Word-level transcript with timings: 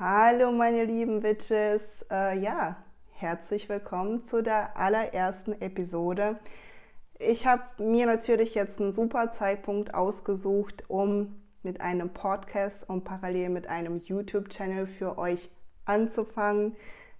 Hallo 0.00 0.52
meine 0.52 0.84
lieben 0.84 1.24
Witches. 1.24 1.82
Äh, 2.08 2.38
ja, 2.38 2.76
herzlich 3.10 3.68
willkommen 3.68 4.24
zu 4.26 4.42
der 4.42 4.76
allerersten 4.76 5.60
Episode. 5.60 6.38
Ich 7.18 7.48
habe 7.48 7.64
mir 7.82 8.06
natürlich 8.06 8.54
jetzt 8.54 8.80
einen 8.80 8.92
super 8.92 9.32
Zeitpunkt 9.32 9.94
ausgesucht, 9.94 10.84
um 10.86 11.42
mit 11.64 11.80
einem 11.80 12.10
Podcast 12.10 12.88
und 12.88 13.02
parallel 13.02 13.48
mit 13.48 13.66
einem 13.66 14.00
YouTube-Channel 14.04 14.86
für 14.86 15.18
euch 15.18 15.50
anzufangen, 15.84 16.76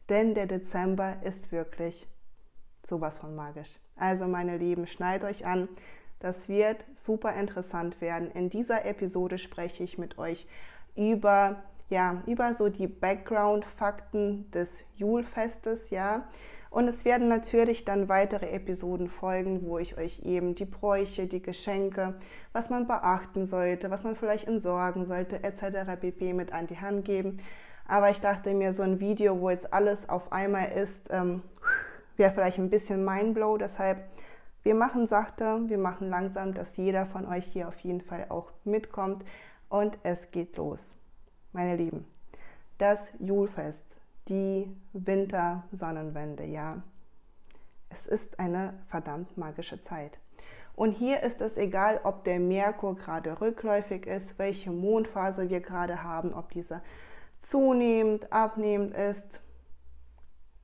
denn 0.08 0.36
der 0.36 0.46
Dezember 0.46 1.16
ist 1.24 1.50
wirklich 1.50 2.06
sowas 2.86 3.18
von 3.18 3.34
magisch. 3.34 3.80
Also 3.96 4.28
meine 4.28 4.56
Lieben, 4.56 4.86
schneid 4.86 5.24
euch 5.24 5.44
an. 5.44 5.68
Das 6.20 6.48
wird 6.48 6.84
super 6.94 7.34
interessant 7.34 8.00
werden. 8.00 8.30
In 8.30 8.50
dieser 8.50 8.84
Episode 8.84 9.38
spreche 9.38 9.82
ich 9.82 9.98
mit 9.98 10.16
euch 10.16 10.46
über 10.94 11.64
ja, 11.88 12.22
über 12.26 12.52
so 12.54 12.68
die 12.68 12.86
Background-Fakten 12.86 14.50
des 14.50 14.78
Julfestes, 14.96 15.90
ja. 15.90 16.24
Und 16.70 16.86
es 16.86 17.06
werden 17.06 17.28
natürlich 17.28 17.86
dann 17.86 18.10
weitere 18.10 18.50
Episoden 18.50 19.08
folgen, 19.08 19.66
wo 19.66 19.78
ich 19.78 19.96
euch 19.96 20.20
eben 20.20 20.54
die 20.54 20.66
Bräuche, 20.66 21.26
die 21.26 21.40
Geschenke, 21.40 22.14
was 22.52 22.68
man 22.68 22.86
beachten 22.86 23.46
sollte, 23.46 23.90
was 23.90 24.04
man 24.04 24.16
vielleicht 24.16 24.46
entsorgen 24.46 25.06
sollte, 25.06 25.42
etc. 25.42 25.98
pp. 25.98 26.34
mit 26.34 26.52
an 26.52 26.66
die 26.66 26.78
Hand 26.78 27.06
geben. 27.06 27.40
Aber 27.86 28.10
ich 28.10 28.20
dachte 28.20 28.52
mir, 28.52 28.74
so 28.74 28.82
ein 28.82 29.00
Video, 29.00 29.40
wo 29.40 29.48
jetzt 29.48 29.72
alles 29.72 30.10
auf 30.10 30.30
einmal 30.30 30.72
ist, 30.72 31.08
ähm, 31.08 31.42
wäre 32.18 32.32
vielleicht 32.32 32.58
ein 32.58 32.68
bisschen 32.68 33.02
mindblow. 33.02 33.56
Deshalb, 33.56 34.04
wir 34.62 34.74
machen 34.74 35.06
sachte, 35.06 35.62
wir 35.68 35.78
machen 35.78 36.10
langsam, 36.10 36.52
dass 36.52 36.76
jeder 36.76 37.06
von 37.06 37.24
euch 37.24 37.46
hier 37.46 37.66
auf 37.66 37.78
jeden 37.78 38.02
Fall 38.02 38.26
auch 38.28 38.52
mitkommt. 38.64 39.24
Und 39.70 39.96
es 40.02 40.30
geht 40.30 40.58
los 40.58 40.97
meine 41.58 41.74
Lieben, 41.74 42.06
das 42.78 43.10
Julfest, 43.18 43.82
die 44.28 44.70
Wintersonnenwende, 44.92 46.44
ja, 46.44 46.80
es 47.88 48.06
ist 48.06 48.38
eine 48.38 48.74
verdammt 48.86 49.36
magische 49.36 49.80
Zeit. 49.80 50.20
Und 50.76 50.92
hier 50.92 51.24
ist 51.24 51.40
es 51.40 51.56
egal, 51.56 52.00
ob 52.04 52.22
der 52.22 52.38
Merkur 52.38 52.94
gerade 52.94 53.40
rückläufig 53.40 54.06
ist, 54.06 54.38
welche 54.38 54.70
Mondphase 54.70 55.50
wir 55.50 55.60
gerade 55.60 56.04
haben, 56.04 56.32
ob 56.32 56.52
diese 56.52 56.80
zunehmend, 57.40 58.32
abnehmend 58.32 58.94
ist. 58.94 59.40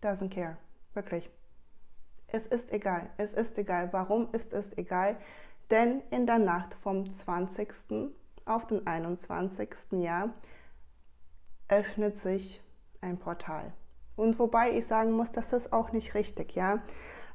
Doesn't 0.00 0.32
care. 0.32 0.58
Wirklich. 0.92 1.28
Es 2.28 2.46
ist 2.46 2.70
egal. 2.70 3.10
Es 3.16 3.32
ist 3.32 3.58
egal. 3.58 3.92
Warum 3.92 4.28
ist 4.30 4.52
es 4.52 4.78
egal? 4.78 5.16
Denn 5.70 6.02
in 6.12 6.24
der 6.28 6.38
Nacht 6.38 6.74
vom 6.84 7.12
20. 7.12 7.74
auf 8.44 8.68
den 8.68 8.86
21. 8.86 9.70
Jahr 9.94 10.32
öffnet 11.68 12.18
sich 12.18 12.62
ein 13.00 13.18
Portal. 13.18 13.72
Und 14.16 14.38
wobei 14.38 14.72
ich 14.76 14.86
sagen 14.86 15.12
muss, 15.12 15.32
das 15.32 15.52
ist 15.52 15.72
auch 15.72 15.92
nicht 15.92 16.14
richtig, 16.14 16.54
ja. 16.54 16.80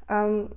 Ähm, 0.09 0.49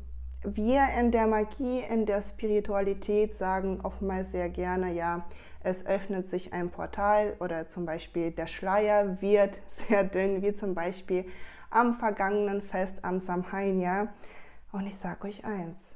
wir 0.45 0.89
in 0.99 1.13
der 1.13 1.27
Magie, 1.27 1.81
in 1.81 2.05
der 2.05 2.21
Spiritualität 2.21 3.35
sagen 3.35 3.81
oftmals 3.83 4.33
sehr 4.33 4.49
gerne, 4.49 4.93
ja, 4.93 5.25
es 5.63 5.87
öffnet 5.87 6.29
sich 6.29 6.53
ein 6.53 6.71
Portal 6.71 7.37
oder 7.39 7.69
zum 7.69 7.87
Beispiel 7.87 8.33
der 8.33 8.49
Schleier 8.49 9.21
wird 9.21 9.57
sehr 9.89 10.05
dünn, 10.05 10.43
wie 10.43 10.55
zum 10.55 10.75
Beispiel 10.75 11.27
am 11.71 11.95
vergangenen 11.95 12.61
Fest 12.61 12.97
am 13.03 13.19
Samhain, 13.19 13.81
ja. 13.81 14.09
Und 14.73 14.87
ich 14.87 14.97
sage 14.97 15.29
euch 15.29 15.45
eins, 15.45 15.89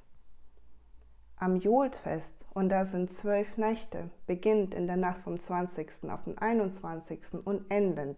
am 1.36 1.56
Joltfest, 1.56 2.34
und 2.54 2.70
da 2.70 2.86
sind 2.86 3.12
zwölf 3.12 3.58
Nächte, 3.58 4.10
beginnt 4.26 4.74
in 4.74 4.86
der 4.86 4.96
Nacht 4.96 5.20
vom 5.20 5.38
20. 5.38 6.10
auf 6.10 6.24
den 6.24 6.38
21. 6.38 7.34
und 7.44 7.70
endend 7.70 8.16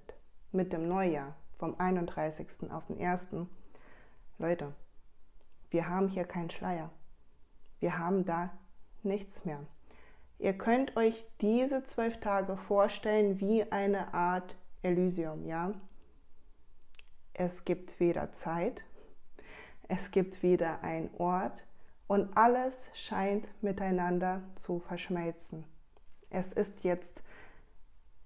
mit 0.53 0.73
dem 0.73 0.87
Neujahr 0.87 1.35
vom 1.59 1.75
31. 1.79 2.71
auf 2.71 2.87
den 2.87 3.01
1. 3.01 3.29
Leute, 4.39 4.73
wir 5.71 5.89
haben 5.89 6.07
hier 6.07 6.25
keinen 6.25 6.51
Schleier. 6.51 6.91
Wir 7.81 7.99
haben 7.99 8.25
da 8.25 8.51
nichts 9.03 9.45
mehr. 9.45 9.61
Ihr 10.39 10.57
könnt 10.57 10.97
euch 10.97 11.27
diese 11.41 11.83
zwölf 11.85 12.21
Tage 12.21 12.57
vorstellen 12.57 13.41
wie 13.41 13.71
eine 13.73 14.15
Art 14.15 14.55
Elysium, 14.83 15.45
ja? 15.45 15.75
Es 17.35 17.65
gibt 17.65 17.99
weder 17.99 18.33
Zeit, 18.33 18.83
es 19.89 20.13
gibt 20.13 20.43
weder 20.43 20.83
ein 20.83 21.11
Ort, 21.19 21.65
und 22.09 22.37
alles 22.37 22.91
scheint 22.95 23.47
miteinander 23.63 24.43
zu 24.57 24.81
verschmelzen. 24.81 25.65
Es 26.31 26.53
ist 26.53 26.83
jetzt 26.83 27.23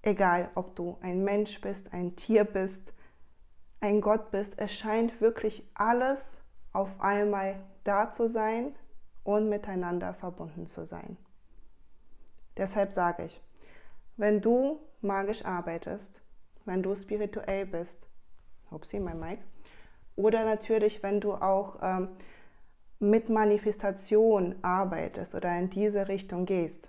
egal, 0.00 0.50
ob 0.54 0.75
du 0.76 0.97
ein 1.03 1.22
Mensch 1.22 1.60
bist, 1.60 1.92
ein 1.92 2.16
Tier 2.16 2.44
bist, 2.44 2.94
ein 3.81 4.00
Gott 4.00 4.31
bist, 4.31 4.54
es 4.59 4.72
scheint 4.72 5.21
wirklich 5.21 5.69
alles 5.75 6.37
auf 6.72 6.88
einmal 7.00 7.56
da 7.84 8.12
zu 8.12 8.28
sein 8.28 8.75
und 9.25 9.48
miteinander 9.48 10.15
verbunden 10.15 10.66
zu 10.69 10.84
sein. 10.87 11.16
Deshalb 12.56 12.92
sage 12.92 13.25
ich, 13.25 13.42
wenn 14.16 14.41
du 14.41 14.81
magisch 15.00 15.44
arbeitest, 15.44 16.22
wenn 16.65 16.82
du 16.82 16.94
spirituell 16.94 17.66
bist, 17.66 17.98
upsie, 18.71 19.00
mein 19.00 19.19
Mike, 19.19 19.42
oder 20.15 20.44
natürlich, 20.44 21.03
wenn 21.03 21.21
du 21.21 21.34
auch 21.34 21.78
ähm, 21.82 22.09
mit 23.03 23.29
Manifestation 23.29 24.55
arbeitest 24.63 25.35
oder 25.35 25.59
in 25.59 25.69
diese 25.71 26.07
Richtung 26.09 26.47
gehst, 26.47 26.89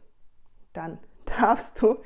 dann 0.72 1.00
darfst 1.26 1.82
du 1.82 1.98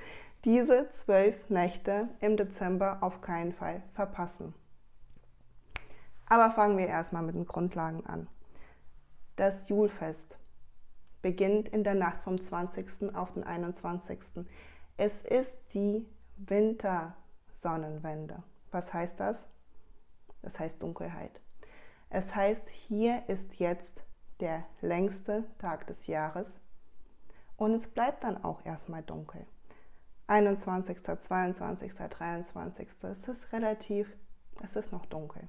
diese 0.46 0.90
zwölf 0.92 1.50
Nächte 1.50 2.08
im 2.22 2.38
Dezember 2.38 3.00
auf 3.02 3.20
keinen 3.22 3.52
Fall 3.52 3.84
verpassen. 3.94 4.54
Aber 6.26 6.52
fangen 6.52 6.78
wir 6.78 6.88
erstmal 6.88 7.24
mit 7.24 7.36
den 7.36 7.46
Grundlagen 7.46 8.06
an. 8.06 8.28
Das 9.36 9.68
Julfest 9.70 10.38
beginnt 11.22 11.68
in 11.70 11.84
der 11.84 11.96
Nacht 11.96 12.24
vom 12.24 12.42
20. 12.42 13.14
auf 13.14 13.34
den 13.34 13.44
21. 13.44 14.46
Es 14.96 15.22
ist 15.22 15.58
die 15.74 16.08
Wintersonnenwende. 16.38 18.42
Was 18.72 18.94
heißt 18.94 19.20
das? 19.20 19.46
Das 20.42 20.58
heißt 20.60 20.82
Dunkelheit. 20.82 21.42
Es 22.10 22.36
heißt, 22.36 22.70
hier 22.70 23.24
ist 23.28 23.60
jetzt 23.60 24.02
der 24.40 24.64
längste 24.82 25.44
Tag 25.60 25.88
des 25.88 26.08
Jahres 26.08 26.60
und 27.58 27.74
es 27.74 27.88
bleibt 27.88 28.24
dann 28.24 28.44
auch 28.44 28.66
erstmal 28.66 29.04
dunkel. 29.04 29.46
21., 30.28 31.04
22., 31.04 31.94
23. 31.94 32.90
Es 33.04 33.28
ist 33.28 33.52
relativ, 33.54 34.16
es 34.64 34.76
ist 34.76 34.92
noch 34.92 35.06
dunkel. 35.06 35.48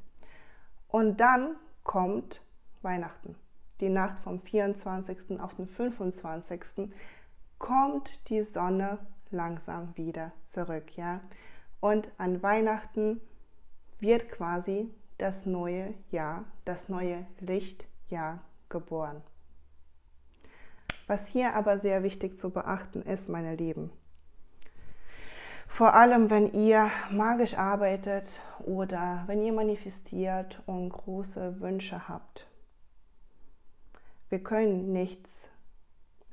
Und 0.88 1.18
dann 1.18 1.56
kommt 1.84 2.40
Weihnachten. 2.82 3.36
Die 3.80 3.88
Nacht 3.88 4.20
vom 4.20 4.40
24. 4.40 5.40
auf 5.40 5.54
den 5.54 5.68
25. 5.68 6.90
kommt 7.58 8.28
die 8.28 8.44
Sonne 8.44 8.98
langsam 9.30 9.96
wieder 9.96 10.32
zurück, 10.44 10.96
ja? 10.96 11.20
Und 11.80 12.10
an 12.18 12.42
Weihnachten 12.42 13.20
wird 14.00 14.30
quasi 14.30 14.90
das 15.18 15.46
neue 15.46 15.94
Jahr, 16.10 16.44
das 16.64 16.88
neue 16.88 17.26
Lichtjahr 17.40 18.40
geboren. 18.68 19.22
Was 21.06 21.28
hier 21.28 21.54
aber 21.54 21.78
sehr 21.78 22.02
wichtig 22.02 22.38
zu 22.38 22.50
beachten 22.50 23.02
ist, 23.02 23.28
meine 23.28 23.56
Lieben, 23.56 23.90
vor 25.66 25.94
allem 25.94 26.30
wenn 26.30 26.52
ihr 26.52 26.90
magisch 27.10 27.56
arbeitet 27.56 28.40
oder 28.58 29.24
wenn 29.26 29.42
ihr 29.42 29.52
manifestiert 29.52 30.62
und 30.66 30.88
große 30.88 31.60
Wünsche 31.60 32.08
habt, 32.08 32.46
wir 34.28 34.42
können 34.42 34.92
nichts 34.92 35.50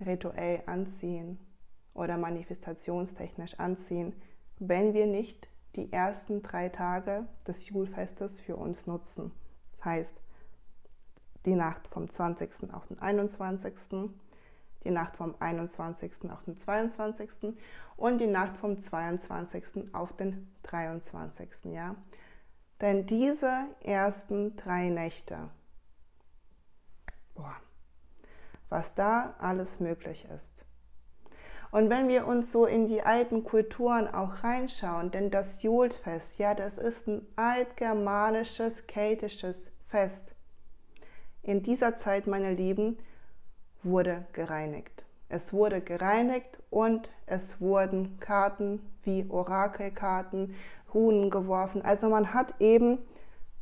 rituell 0.05 0.63
anziehen 0.65 1.39
oder 1.93 2.17
manifestationstechnisch 2.17 3.59
anziehen, 3.59 4.13
wenn 4.59 4.93
wir 4.93 5.05
nicht 5.05 5.47
die 5.75 5.91
ersten 5.91 6.41
drei 6.41 6.69
Tage 6.69 7.25
des 7.47 7.69
Julfestes 7.69 8.39
für 8.39 8.55
uns 8.55 8.87
nutzen. 8.87 9.31
Heißt, 9.83 10.15
die 11.45 11.55
Nacht 11.55 11.87
vom 11.87 12.09
20. 12.09 12.73
auf 12.73 12.87
den 12.87 12.99
21., 12.99 13.73
die 14.83 14.91
Nacht 14.91 15.17
vom 15.17 15.35
21. 15.39 16.29
auf 16.31 16.43
den 16.43 16.57
22. 16.57 17.55
und 17.97 18.19
die 18.19 18.27
Nacht 18.27 18.57
vom 18.57 18.81
22. 18.81 19.93
auf 19.93 20.15
den 20.15 20.51
23. 20.63 21.49
Ja? 21.65 21.95
Denn 22.81 23.05
diese 23.05 23.67
ersten 23.81 24.55
drei 24.55 24.89
Nächte, 24.89 25.49
boah, 27.33 27.55
was 28.69 28.93
da 28.95 29.35
alles 29.39 29.79
möglich 29.79 30.27
ist. 30.35 30.54
Und 31.75 31.89
wenn 31.89 32.07
wir 32.07 32.25
uns 32.25 32.53
so 32.53 32.65
in 32.65 32.87
die 32.87 33.01
alten 33.01 33.43
Kulturen 33.43 34.07
auch 34.07 34.45
reinschauen, 34.45 35.11
denn 35.11 35.29
das 35.29 35.61
Julfest, 35.61 36.39
ja, 36.39 36.55
das 36.55 36.77
ist 36.77 37.05
ein 37.05 37.27
altgermanisches, 37.35 38.87
keltisches 38.87 39.69
Fest. 39.89 40.23
In 41.43 41.63
dieser 41.63 41.97
Zeit, 41.97 42.27
meine 42.27 42.53
Lieben, 42.53 42.97
wurde 43.83 44.23
gereinigt. 44.31 45.03
Es 45.27 45.51
wurde 45.51 45.81
gereinigt 45.81 46.57
und 46.69 47.09
es 47.25 47.59
wurden 47.59 48.21
Karten 48.21 48.79
wie 49.03 49.25
Orakelkarten, 49.27 50.55
Huhn 50.93 51.29
geworfen. 51.29 51.81
Also 51.81 52.07
man 52.07 52.33
hat 52.33 52.53
eben, 52.61 52.99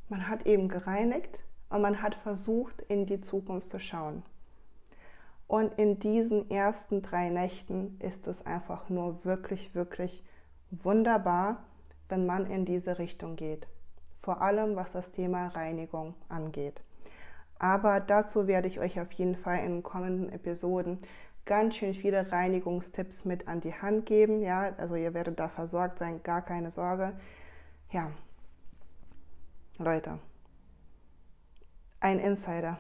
man 0.07 0.29
hat 0.29 0.45
eben 0.45 0.67
gereinigt 0.67 1.39
und 1.71 1.81
man 1.81 2.03
hat 2.03 2.13
versucht, 2.13 2.79
in 2.89 3.07
die 3.07 3.21
Zukunft 3.21 3.71
zu 3.71 3.79
schauen. 3.79 4.21
Und 5.53 5.75
in 5.77 5.99
diesen 5.99 6.49
ersten 6.49 7.03
drei 7.03 7.29
Nächten 7.29 7.99
ist 7.99 8.25
es 8.25 8.43
einfach 8.43 8.89
nur 8.89 9.23
wirklich, 9.23 9.75
wirklich 9.75 10.23
wunderbar, 10.71 11.63
wenn 12.09 12.25
man 12.25 12.47
in 12.47 12.65
diese 12.65 12.97
Richtung 12.97 13.35
geht. 13.35 13.67
Vor 14.23 14.41
allem 14.41 14.75
was 14.75 14.93
das 14.93 15.11
Thema 15.11 15.49
Reinigung 15.49 16.15
angeht. 16.27 16.81
Aber 17.59 17.99
dazu 17.99 18.47
werde 18.47 18.67
ich 18.67 18.79
euch 18.79 18.99
auf 18.99 19.11
jeden 19.11 19.35
Fall 19.35 19.63
in 19.63 19.83
kommenden 19.83 20.33
Episoden 20.33 20.97
ganz 21.45 21.75
schön 21.75 21.93
viele 21.93 22.31
Reinigungstipps 22.31 23.23
mit 23.23 23.47
an 23.47 23.61
die 23.61 23.75
Hand 23.75 24.07
geben. 24.07 24.41
Ja, 24.41 24.73
also 24.77 24.95
ihr 24.95 25.13
werdet 25.13 25.39
da 25.39 25.49
versorgt 25.49 25.99
sein, 25.99 26.23
gar 26.23 26.41
keine 26.41 26.71
Sorge. 26.71 27.13
Ja, 27.91 28.09
Leute, 29.77 30.17
ein 31.99 32.17
Insider. 32.17 32.79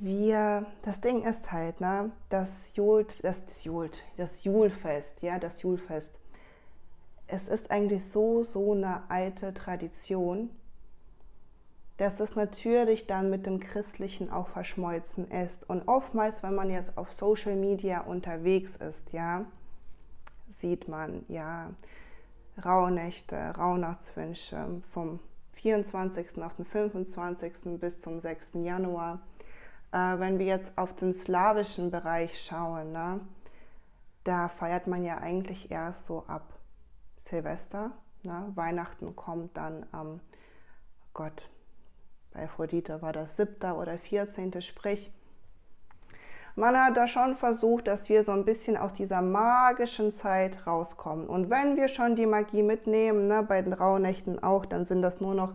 Wir, 0.00 0.66
das 0.82 1.00
Ding 1.00 1.22
ist 1.22 1.52
halt, 1.52 1.80
ne, 1.80 2.10
das 2.28 2.74
Jul, 2.74 3.06
das, 3.22 3.44
das 3.46 3.64
das 4.16 4.44
Julfest, 4.44 5.22
ja, 5.22 5.38
das 5.38 5.62
Julfest. 5.62 6.12
Es 7.26 7.48
ist 7.48 7.70
eigentlich 7.70 8.04
so, 8.04 8.42
so 8.42 8.72
eine 8.72 9.08
alte 9.08 9.54
Tradition, 9.54 10.50
dass 11.96 12.20
es 12.20 12.34
natürlich 12.34 13.06
dann 13.06 13.30
mit 13.30 13.46
dem 13.46 13.60
Christlichen 13.60 14.30
auch 14.30 14.48
verschmolzen 14.48 15.30
ist. 15.30 15.68
Und 15.68 15.86
oftmals, 15.86 16.42
wenn 16.42 16.54
man 16.54 16.70
jetzt 16.70 16.98
auf 16.98 17.12
Social 17.12 17.54
Media 17.54 18.00
unterwegs 18.00 18.76
ist, 18.76 19.12
ja, 19.12 19.44
sieht 20.50 20.88
man 20.88 21.24
ja 21.28 21.70
Rauhnächte, 22.64 23.36
Rauhnachtswünsche 23.36 24.82
vom 24.92 25.20
24. 25.52 26.42
auf 26.42 26.54
den 26.56 26.64
25. 26.64 27.78
bis 27.80 28.00
zum 28.00 28.20
6. 28.20 28.50
Januar. 28.54 29.20
Äh, 29.94 30.18
wenn 30.18 30.40
wir 30.40 30.46
jetzt 30.46 30.76
auf 30.76 30.92
den 30.96 31.14
slawischen 31.14 31.92
Bereich 31.92 32.42
schauen, 32.42 32.90
ne, 32.90 33.20
da 34.24 34.48
feiert 34.48 34.88
man 34.88 35.04
ja 35.04 35.18
eigentlich 35.18 35.70
erst 35.70 36.06
so 36.06 36.24
ab 36.26 36.42
Silvester. 37.20 37.92
Ne? 38.24 38.50
Weihnachten 38.56 39.14
kommt 39.14 39.56
dann 39.56 39.86
am 39.92 40.14
ähm, 40.14 40.20
Gott, 41.12 41.48
bei 42.32 42.42
Aphrodite 42.42 43.02
war 43.02 43.12
das 43.12 43.36
siebte 43.36 43.74
oder 43.74 43.96
14. 43.96 44.60
Sprich, 44.62 45.12
man 46.56 46.76
hat 46.76 46.96
da 46.96 47.06
schon 47.06 47.36
versucht, 47.36 47.86
dass 47.86 48.08
wir 48.08 48.24
so 48.24 48.32
ein 48.32 48.44
bisschen 48.44 48.76
aus 48.76 48.94
dieser 48.94 49.22
magischen 49.22 50.12
Zeit 50.12 50.66
rauskommen. 50.66 51.28
Und 51.28 51.50
wenn 51.50 51.76
wir 51.76 51.86
schon 51.86 52.16
die 52.16 52.26
Magie 52.26 52.64
mitnehmen, 52.64 53.28
ne, 53.28 53.44
bei 53.44 53.62
den 53.62 53.72
Rauhnächten 53.72 54.42
auch, 54.42 54.66
dann 54.66 54.86
sind 54.86 55.02
das 55.02 55.20
nur 55.20 55.34
noch 55.34 55.54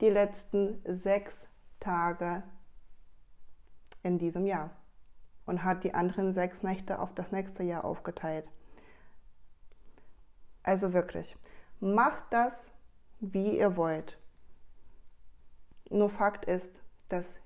die 0.00 0.10
letzten 0.10 0.82
sechs 0.84 1.46
Tage 1.78 2.42
in 4.06 4.18
diesem 4.18 4.46
Jahr. 4.46 4.70
Und 5.44 5.62
hat 5.62 5.84
die 5.84 5.94
anderen 5.94 6.32
sechs 6.32 6.62
Nächte 6.62 6.98
auf 6.98 7.14
das 7.14 7.30
nächste 7.30 7.62
Jahr 7.62 7.84
aufgeteilt. 7.84 8.46
Also 10.62 10.92
wirklich, 10.92 11.36
macht 11.78 12.24
das, 12.30 12.72
wie 13.20 13.58
ihr 13.58 13.76
wollt. 13.76 14.18
Nur 15.90 16.10
Fakt 16.10 16.46
ist, 16.46 16.72
dass 17.08 17.38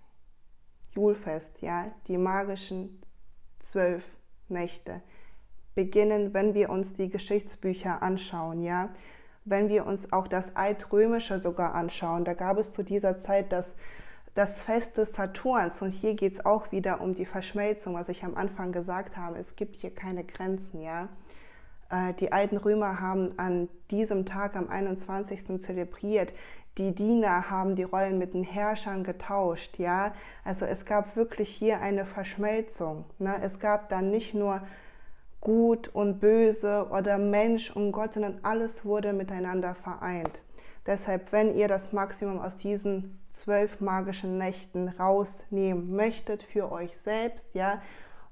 Julfest, 0.92 1.60
ja, 1.60 1.90
die 2.06 2.16
magischen 2.16 3.02
zwölf 3.60 4.04
Nächte, 4.48 5.02
beginnen, 5.74 6.32
wenn 6.34 6.54
wir 6.54 6.70
uns 6.70 6.94
die 6.94 7.10
Geschichtsbücher 7.10 8.02
anschauen, 8.02 8.62
ja, 8.62 8.88
wenn 9.44 9.68
wir 9.68 9.86
uns 9.86 10.12
auch 10.12 10.26
das 10.26 10.56
Altrömische 10.56 11.38
sogar 11.38 11.74
anschauen. 11.74 12.24
Da 12.24 12.34
gab 12.34 12.58
es 12.58 12.72
zu 12.72 12.82
dieser 12.82 13.18
Zeit 13.18 13.52
das, 13.52 13.76
das 14.34 14.62
Fest 14.62 14.96
des 14.96 15.12
Saturns 15.12 15.82
und 15.82 15.90
hier 15.90 16.14
geht 16.14 16.34
es 16.34 16.44
auch 16.44 16.72
wieder 16.72 17.00
um 17.00 17.14
die 17.14 17.26
Verschmelzung, 17.26 17.94
was 17.94 18.08
ich 18.08 18.24
am 18.24 18.36
Anfang 18.36 18.72
gesagt 18.72 19.16
habe. 19.16 19.38
Es 19.38 19.56
gibt 19.56 19.76
hier 19.76 19.94
keine 19.94 20.24
Grenzen, 20.24 20.80
ja. 20.80 21.08
Äh, 21.90 22.14
die 22.14 22.32
alten 22.32 22.56
Römer 22.56 23.00
haben 23.00 23.38
an 23.38 23.68
diesem 23.90 24.26
Tag, 24.26 24.56
am 24.56 24.68
21. 24.68 25.60
zelebriert 25.62 26.32
die 26.78 26.94
Diener 26.94 27.50
haben 27.50 27.74
die 27.74 27.82
Rollen 27.82 28.18
mit 28.18 28.32
den 28.32 28.44
Herrschern 28.44 29.04
getauscht, 29.04 29.78
ja. 29.78 30.14
Also 30.44 30.66
es 30.66 30.84
gab 30.84 31.16
wirklich 31.16 31.48
hier 31.50 31.80
eine 31.80 32.06
Verschmelzung. 32.06 33.04
Ne? 33.18 33.36
Es 33.42 33.58
gab 33.58 33.88
dann 33.88 34.10
nicht 34.10 34.34
nur 34.34 34.62
Gut 35.40 35.88
und 35.88 36.20
Böse 36.20 36.86
oder 36.90 37.18
Mensch 37.18 37.74
und 37.74 37.92
Gott, 37.92 38.14
sondern 38.14 38.40
alles 38.42 38.84
wurde 38.84 39.12
miteinander 39.12 39.74
vereint. 39.74 40.40
Deshalb, 40.90 41.30
wenn 41.30 41.54
ihr 41.54 41.68
das 41.68 41.92
Maximum 41.92 42.40
aus 42.40 42.56
diesen 42.56 43.20
zwölf 43.32 43.80
magischen 43.80 44.38
Nächten 44.38 44.88
rausnehmen 44.88 45.94
möchtet 45.94 46.42
für 46.42 46.72
euch 46.72 46.98
selbst, 46.98 47.54
ja, 47.54 47.80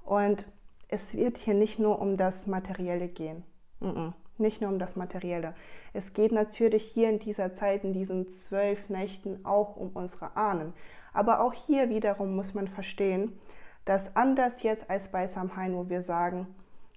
und 0.04 0.44
es 0.88 1.14
wird 1.14 1.38
hier 1.38 1.54
nicht 1.54 1.78
nur 1.78 2.00
um 2.00 2.16
das 2.16 2.48
Materielle 2.48 3.06
gehen. 3.06 3.44
Mm 3.78 3.86
-mm 3.86 4.12
nicht 4.38 4.60
nur 4.60 4.70
um 4.70 4.78
das 4.78 4.96
Materielle. 4.96 5.54
Es 5.92 6.12
geht 6.12 6.32
natürlich 6.32 6.84
hier 6.84 7.10
in 7.10 7.18
dieser 7.18 7.54
Zeit, 7.54 7.84
in 7.84 7.92
diesen 7.92 8.30
zwölf 8.30 8.88
Nächten, 8.88 9.44
auch 9.44 9.76
um 9.76 9.90
unsere 9.90 10.36
Ahnen. 10.36 10.72
Aber 11.12 11.40
auch 11.40 11.52
hier 11.52 11.88
wiederum 11.88 12.36
muss 12.36 12.54
man 12.54 12.68
verstehen, 12.68 13.38
dass 13.84 14.14
anders 14.16 14.62
jetzt 14.62 14.88
als 14.90 15.08
bei 15.08 15.26
Samhain, 15.26 15.74
wo 15.74 15.88
wir 15.88 16.02
sagen, 16.02 16.46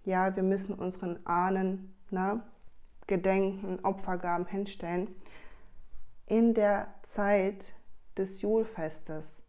ja, 0.04 0.36
wir 0.36 0.44
müssen 0.44 0.74
unseren 0.74 1.26
Ahnen 1.26 1.96
na, 2.10 2.44
gedenken, 3.08 3.80
Opfergaben 3.84 4.46
hinstellen, 4.46 5.08
in 6.26 6.54
der 6.54 6.94
Zeit 7.04 7.74
des 8.18 8.42
Julfestes 8.42 9.42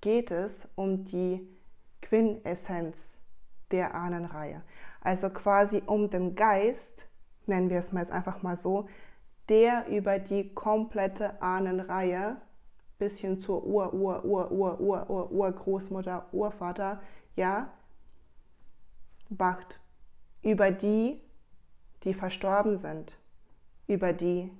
geht 0.00 0.30
es 0.30 0.68
um 0.74 1.04
die 1.04 1.46
Quintessenz 2.00 3.18
der 3.70 3.94
Ahnenreihe. 3.94 4.62
Also 5.00 5.30
quasi 5.30 5.82
um 5.86 6.10
den 6.10 6.34
Geist, 6.34 7.06
nennen 7.46 7.70
wir 7.70 7.78
es 7.78 7.92
mal 7.92 8.00
jetzt 8.00 8.12
einfach 8.12 8.42
mal 8.42 8.56
so, 8.56 8.88
der 9.48 9.88
über 9.88 10.18
die 10.18 10.54
komplette 10.54 11.40
Ahnenreihe 11.42 12.36
bis 12.98 13.18
hin 13.18 13.40
zur 13.40 13.64
Ur, 13.64 13.92
Ur, 13.92 14.24
Ur, 14.24 14.52
Ur, 14.52 14.80
Ur, 14.80 15.10
Ur, 15.10 15.32
Urgroßmutter, 15.32 16.26
Urvater, 16.32 17.00
ja, 17.34 17.72
wacht. 19.30 19.80
Über 20.42 20.70
die, 20.70 21.20
die 22.04 22.14
verstorben 22.14 22.76
sind, 22.78 23.18
über 23.86 24.12
die, 24.12 24.52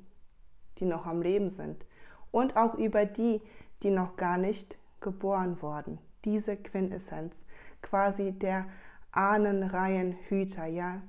die 0.81 0.87
noch 0.87 1.07
am 1.07 1.23
Leben 1.23 1.51
sind 1.51 1.85
und 2.31 2.57
auch 2.57 2.75
über 2.75 3.05
die, 3.05 3.41
die 3.83 3.91
noch 3.91 4.17
gar 4.17 4.39
nicht 4.39 4.77
geboren 5.01 5.61
wurden. 5.63 5.99
Diese 6.25 6.57
Quintessenz, 6.57 7.35
quasi 7.83 8.33
der 8.33 8.67
Ahnenreihenhüter, 9.13 10.67
ja. 10.67 11.03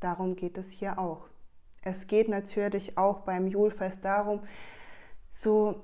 Darum 0.00 0.36
geht 0.36 0.58
es 0.58 0.70
hier 0.70 0.98
auch. 0.98 1.26
Es 1.82 2.06
geht 2.06 2.28
natürlich 2.28 2.98
auch 2.98 3.20
beim 3.20 3.46
Julfest 3.46 4.04
darum, 4.04 4.40
so 5.30 5.82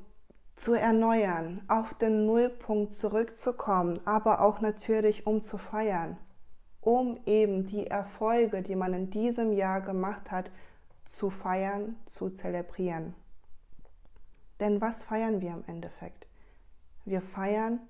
zu 0.56 0.74
erneuern, 0.74 1.60
auf 1.68 1.94
den 1.94 2.26
Nullpunkt 2.26 2.94
zurückzukommen, 2.94 4.00
aber 4.04 4.40
auch 4.40 4.60
natürlich 4.60 5.26
um 5.26 5.42
zu 5.42 5.58
feiern, 5.58 6.16
um 6.80 7.18
eben 7.26 7.66
die 7.66 7.86
Erfolge, 7.86 8.62
die 8.62 8.76
man 8.76 8.94
in 8.94 9.10
diesem 9.10 9.52
Jahr 9.52 9.80
gemacht 9.80 10.30
hat, 10.30 10.50
zu 11.12 11.30
feiern, 11.30 11.96
zu 12.06 12.30
zelebrieren. 12.30 13.14
Denn 14.60 14.80
was 14.80 15.02
feiern 15.02 15.40
wir 15.40 15.52
im 15.52 15.64
Endeffekt? 15.66 16.26
Wir 17.04 17.20
feiern, 17.20 17.80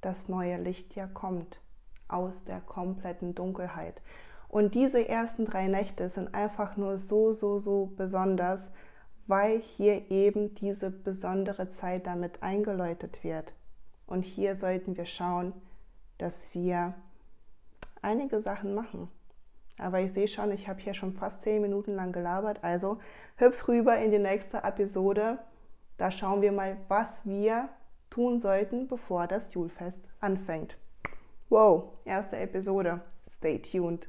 dass 0.00 0.28
neue 0.28 0.58
Licht 0.58 0.94
ja 0.94 1.06
kommt 1.06 1.60
aus 2.08 2.44
der 2.44 2.60
kompletten 2.60 3.34
Dunkelheit. 3.34 4.00
Und 4.48 4.74
diese 4.74 5.08
ersten 5.08 5.44
drei 5.44 5.66
Nächte 5.66 6.08
sind 6.08 6.34
einfach 6.34 6.76
nur 6.76 6.98
so, 6.98 7.32
so, 7.32 7.58
so 7.58 7.92
besonders, 7.96 8.70
weil 9.26 9.60
hier 9.60 10.10
eben 10.10 10.54
diese 10.54 10.90
besondere 10.90 11.70
Zeit 11.70 12.06
damit 12.06 12.42
eingeläutet 12.42 13.24
wird. 13.24 13.54
Und 14.06 14.22
hier 14.22 14.54
sollten 14.54 14.96
wir 14.96 15.06
schauen, 15.06 15.52
dass 16.18 16.54
wir 16.54 16.94
einige 18.02 18.40
Sachen 18.40 18.74
machen. 18.74 19.08
Aber 19.78 20.00
ich 20.00 20.12
sehe 20.12 20.28
schon, 20.28 20.50
ich 20.52 20.68
habe 20.68 20.80
hier 20.80 20.94
schon 20.94 21.12
fast 21.12 21.42
zehn 21.42 21.60
Minuten 21.60 21.94
lang 21.94 22.12
gelabert. 22.12 22.62
Also 22.62 22.98
hüpf 23.36 23.68
rüber 23.68 23.96
in 23.98 24.10
die 24.10 24.18
nächste 24.18 24.58
Episode. 24.58 25.38
Da 25.98 26.10
schauen 26.10 26.42
wir 26.42 26.52
mal, 26.52 26.76
was 26.88 27.20
wir 27.24 27.68
tun 28.10 28.40
sollten, 28.40 28.88
bevor 28.88 29.26
das 29.26 29.52
Julfest 29.54 30.00
anfängt. 30.20 30.76
Wow, 31.48 31.92
erste 32.04 32.36
Episode. 32.36 33.00
Stay 33.28 33.58
tuned. 33.58 34.08